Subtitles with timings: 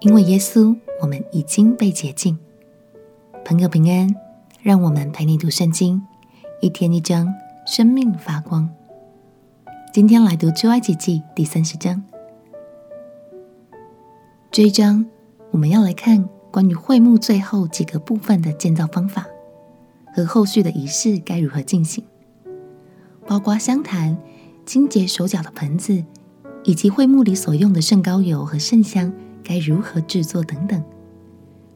[0.00, 2.38] 因为耶稣，我们已经被洁净。
[3.44, 4.08] 朋友平安，
[4.62, 6.02] 让我们陪你读圣经，
[6.62, 7.28] 一天一章，
[7.66, 8.66] 生命发光。
[9.92, 12.02] 今天来读《出埃及记》第三十章。
[14.50, 15.04] 这一章
[15.50, 19.26] 我们要来看关于会幕最后几个部分的建造方法
[20.14, 22.02] 和后续的仪式该如何进行，
[23.26, 24.16] 包括香坛、
[24.64, 26.02] 清洁手脚的盆子，
[26.64, 29.12] 以及会幕里所用的圣膏油和圣香。
[29.50, 30.80] 该如何制作等等，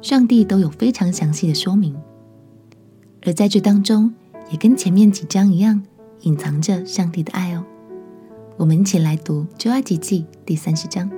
[0.00, 2.00] 上帝都有非常详细的说明。
[3.26, 4.14] 而在这当中，
[4.48, 5.82] 也跟前面几章一样，
[6.20, 7.64] 隐藏着上帝的爱哦。
[8.58, 11.10] 我们一起来读《出埃及记》第三十章。《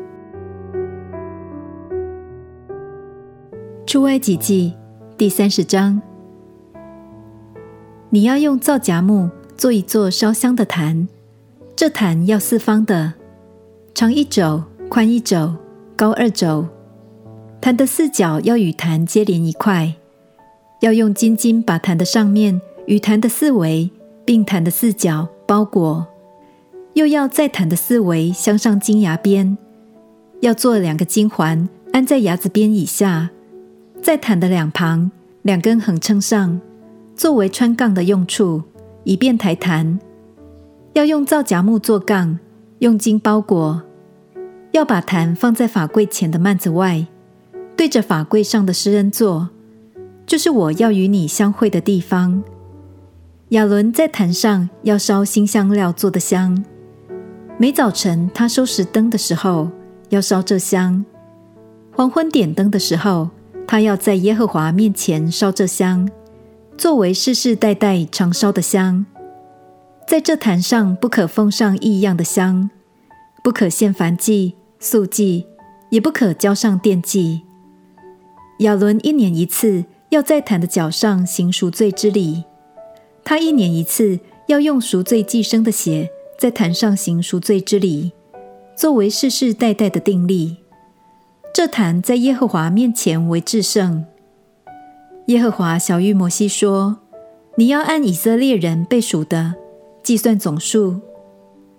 [3.85, 4.73] 出埃及记》
[5.19, 6.01] 第三十章，
[8.09, 11.07] 你要用皂荚木做一座烧香的坛，
[11.77, 13.13] 这坛要四方的，
[13.93, 15.55] 长一肘，宽一肘。
[15.97, 16.69] 高二肘，
[17.59, 19.95] 弹的四角要与弹接连一块，
[20.83, 23.91] 要用金筋把弹的上面与弹的四围，
[24.23, 26.07] 并弹的四角包裹，
[26.93, 29.57] 又要在弹的四围镶上金牙边，
[30.41, 33.31] 要做两个金环，安在牙子边以下，
[34.03, 36.61] 在弹的两旁两根横撑上，
[37.15, 38.63] 作为穿杠的用处，
[39.05, 39.99] 以便抬弹。
[40.93, 42.39] 要用皂荚木做杠，
[42.81, 43.83] 用金包裹。
[44.77, 47.07] 要把坛放在法柜前的幔子外，
[47.79, 49.49] 对着法柜上的施恩座，
[50.27, 52.45] 就是我要与你相会的地方。
[53.51, 56.63] 亚伦在坛上要烧新香料做的香，
[57.57, 59.71] 每早晨他收拾灯的时候
[60.11, 61.03] 要烧这香；
[61.95, 63.31] 黄昏点灯的时候，
[63.67, 66.07] 他要在耶和华面前烧这香，
[66.77, 69.07] 作为世世代代常烧的香。
[70.07, 72.69] 在这坛上不可奉上异样的香，
[73.43, 74.55] 不可献燔祭。
[74.79, 75.47] 素祭
[75.91, 77.43] 也不可交上奠祭。
[78.61, 82.45] 亚伦一年一次要在坛的脚上行赎罪之礼，
[83.25, 86.09] 他一年一次要用赎罪祭牲的血
[86.39, 88.13] 在坛上行赎罪之礼，
[88.77, 90.57] 作为世世代代的定例。
[91.53, 94.05] 这坛在耶和华面前为至圣。
[95.27, 96.99] 耶和华晓諭摩西说
[97.57, 99.55] ：“你要按以色列人被数的
[100.03, 101.01] 计算总数，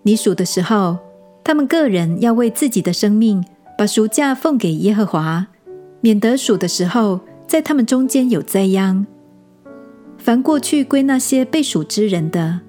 [0.04, 0.98] 你数的时候。”
[1.48, 3.42] 他们个人要为自己的生命
[3.78, 5.48] 把赎价奉给耶和华，
[6.02, 9.08] 免得数的时候在他们中间有灾殃。
[10.18, 12.60] 凡过去归那些被数之人的，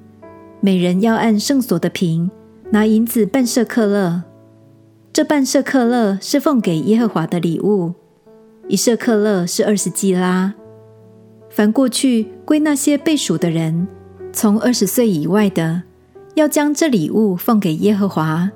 [0.61, 2.31] 每人要按圣所的平
[2.71, 4.23] 拿银子半舍客勒，
[5.13, 7.95] 这半舍客勒是奉给耶和华的礼物，
[8.69, 10.55] 一舍客勒是二十基拉。
[11.51, 13.89] 凡过去归那些被数的人，
[14.33, 15.83] 从二十岁以外的，
[16.37, 18.53] 要将这礼物奉给耶和华。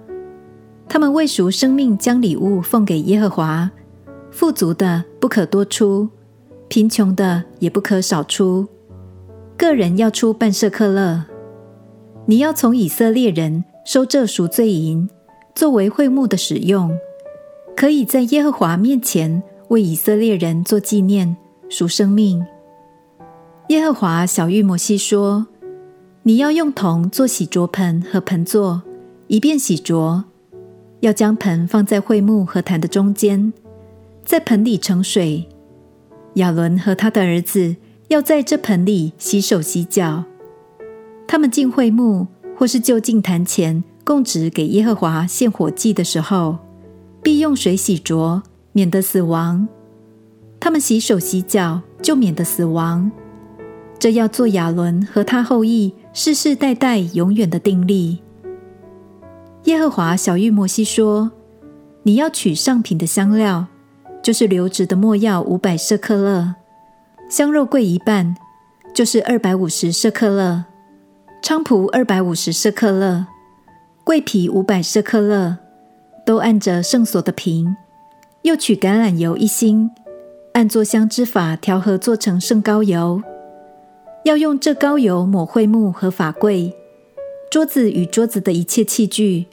[0.92, 3.70] 他们为赎生命，将礼物奉给耶和华。
[4.30, 6.06] 富足的不可多出，
[6.68, 8.68] 贫穷的也不可少出。
[9.56, 11.24] 个人要出半舍客勒。
[12.26, 15.08] 你要从以色列人收这赎罪银，
[15.54, 16.94] 作为会幕的使用，
[17.74, 21.34] 可以在耶和华面前为以色列人做纪念，
[21.70, 22.44] 赎生命。
[23.70, 25.46] 耶和华晓諭摩西说
[26.24, 28.82] ：“你要用铜做洗濯盆和盆座，
[29.28, 30.24] 以便洗濯。”
[31.02, 33.52] 要将盆放在会幕和坛的中间，
[34.24, 35.48] 在盆里盛水。
[36.34, 37.74] 亚伦和他的儿子
[38.06, 40.22] 要在这盆里洗手洗脚。
[41.26, 46.58] 他们进会幕或是就近坛前供职给耶和华献火祭的时候，
[47.20, 49.66] 必用水洗濯，免得死亡。
[50.60, 53.10] 他们洗手洗脚，就免得死亡。
[53.98, 58.20] 这要做亚伦和他后裔世世代代永远的定例。
[59.64, 61.30] 耶和华晓諭摩西说
[62.02, 63.66] ：“你要取上品的香料，
[64.20, 66.56] 就是流质的没药五百舍克勒，
[67.30, 68.36] 香肉桂一半，
[68.92, 70.64] 就是二百五十舍克勒，
[71.44, 73.24] 菖蒲二百五十舍克勒，
[74.02, 75.56] 桂皮五百舍克勒，
[76.26, 77.76] 都按着圣所的瓶。
[78.42, 79.88] 又取橄榄油一星，
[80.54, 83.22] 按做香之法调和，做成圣膏油。
[84.24, 86.74] 要用这膏油抹会幕和法柜。”
[87.52, 89.44] 桌子与桌子的一切器具，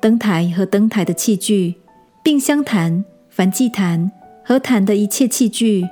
[0.00, 1.76] 灯台和灯台的器具，
[2.20, 4.10] 并香坛、燔祭坛
[4.44, 5.86] 和坛的一切器具，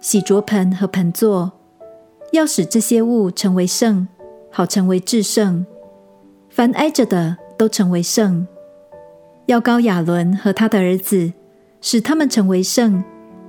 [0.00, 1.52] 洗濯盆和盆座，
[2.32, 4.08] 要使这些物成为圣，
[4.50, 5.64] 好成为至圣。
[6.48, 8.44] 凡挨着的都成为圣。
[9.46, 11.32] 要高亚伦和他的儿子，
[11.80, 13.04] 使他们成为圣，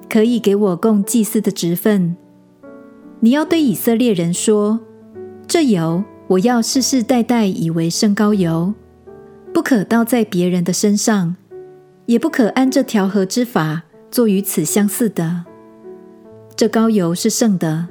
[0.08, 2.16] 可以给我供祭司的职分。
[3.20, 4.80] 你要对以色列人说：
[5.48, 6.04] 这油。
[6.32, 8.74] 我要世世代代以为圣膏油，
[9.54, 11.36] 不可倒在别人的身上，
[12.06, 15.44] 也不可按这调和之法做与此相似的。
[16.56, 17.90] 这膏油是圣的，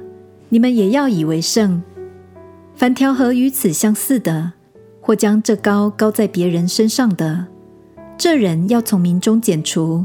[0.49, 1.83] 你们也要以为圣。
[2.73, 4.53] 凡调和与此相似的，
[5.01, 7.45] 或将这膏膏在别人身上的，
[8.17, 10.03] 这人要从民中剪除。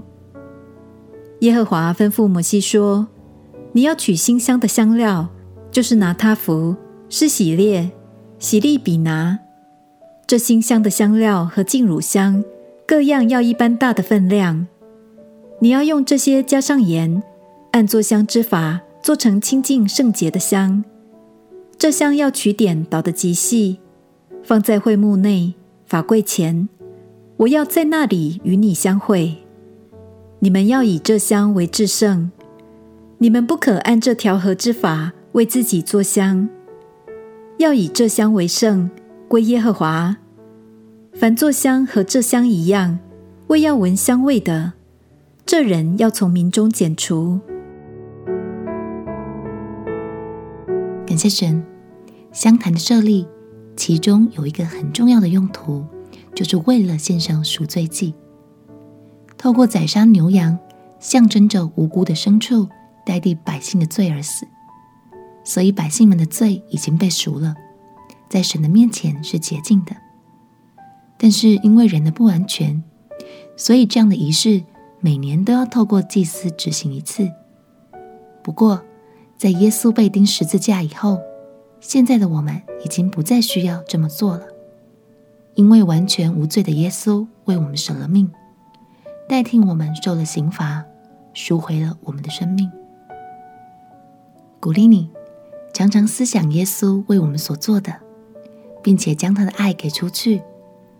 [1.41, 3.09] 耶和华吩咐摩西说
[3.73, 5.31] ：“你要取馨香的香料，
[5.71, 6.77] 就是拿他弗、
[7.09, 7.91] 施喜列、
[8.47, 9.41] 洗利比拿。
[10.25, 12.45] 这馨香的香料和净乳香
[12.87, 14.69] 各样要一般大的分量。
[15.59, 17.21] 你要用这些加上盐，
[17.73, 20.85] 按做香之法做成清净圣洁的香。
[21.77, 23.81] 这香要取点捣得极细，
[24.45, 25.55] 放在会幕内
[25.85, 26.69] 法柜前。
[27.39, 29.39] 我要在那里与你相会。”
[30.39, 32.31] 你们要以这香为至圣，
[33.19, 36.49] 你们不可按这调和之法为自己做香，
[37.59, 38.91] 要以这香为圣，
[39.29, 40.17] 归耶和华。
[41.15, 42.99] 凡做香和这香一样，
[43.47, 44.75] 为要闻香味的，
[45.47, 47.41] 这人要从民中剪除。
[51.07, 51.65] 感谢神，
[52.31, 53.27] 香坛的设立，
[53.75, 55.83] 其中有一个很重要的用途，
[56.35, 58.15] 就是为了献上赎罪祭。
[59.39, 60.59] 透过宰杀牛羊，
[61.01, 62.69] 象征着无辜的牲畜
[63.07, 64.47] 代替百姓的罪而死，
[65.47, 67.55] 所以百姓们的罪已经被赎了，
[68.29, 69.95] 在神的面前是洁净的。
[71.17, 72.83] 但是因为人的不完全，
[73.57, 74.65] 所以这样的仪式
[74.99, 77.31] 每年都要透过祭司执行一次。
[78.43, 78.83] 不过，
[79.39, 81.21] 在耶稣被钉十字架以后，
[81.81, 84.47] 现在的我们已经不再需要这么做了，
[85.55, 88.29] 因为完全无罪的耶稣为我们舍了命。
[89.29, 90.85] 代替我们受了刑罚，
[91.33, 92.71] 赎回了我们的生命。
[94.61, 95.09] 鼓励你
[95.77, 97.95] 常常思想耶稣为我们所做的，
[98.83, 100.41] 并且将他的爱给出去，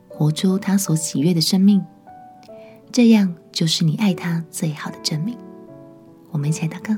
[0.07, 1.83] 活出他所喜悦的生命。
[2.93, 5.35] 这样就是你爱他最好的证明。
[6.31, 6.95] 我们一起来祷告：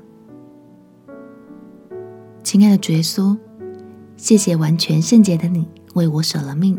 [2.43, 3.39] 亲爱的主耶稣，
[4.17, 6.77] 谢谢完全圣洁的你为我舍了命，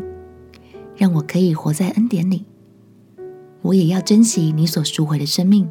[0.94, 2.44] 让我可以活在恩典里。
[3.62, 5.66] 我也要珍惜你所赎回的生命，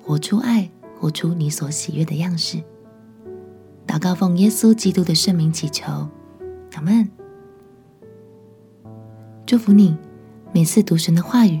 [0.00, 0.70] 活出爱，
[1.00, 2.62] 活出你所喜悦的样式。
[3.90, 5.84] 祷告奉耶稣基督的圣名祈求，
[6.74, 7.10] 阿门。
[9.44, 9.96] 祝福你，
[10.52, 11.60] 每次读神的话语，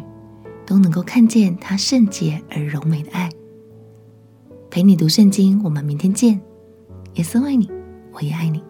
[0.64, 3.28] 都能够看见他圣洁而柔美的爱。
[4.70, 6.40] 陪你读圣经，我们明天见。
[7.14, 7.68] 耶稣爱你，
[8.12, 8.62] 我也爱你。